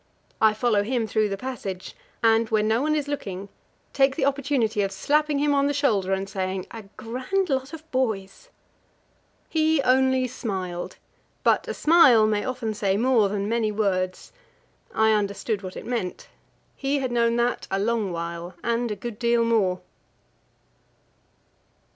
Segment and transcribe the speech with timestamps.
[0.41, 3.49] I follow him through the passage, and, when no one is looking,
[3.93, 7.83] take the opportunity of slapping him on the shoulder and saying "A grand lot of
[7.91, 8.49] boys."
[9.47, 10.97] He only smiled;
[11.43, 14.33] but a smile may often say more than many words.
[14.91, 16.29] I understood what it meant;
[16.75, 19.81] he had known that a long while and a good deal more.